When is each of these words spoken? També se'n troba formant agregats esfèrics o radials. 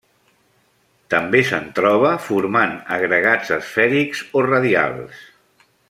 També 1.13 1.41
se'n 1.49 1.67
troba 1.81 2.13
formant 2.29 2.73
agregats 2.97 3.53
esfèrics 3.61 4.25
o 4.41 4.47
radials. 4.49 5.23